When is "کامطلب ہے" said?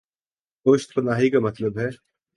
1.29-1.89